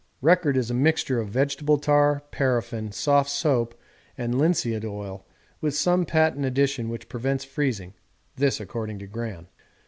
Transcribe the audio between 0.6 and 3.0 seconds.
a mixture of vegetable tar, paraffin,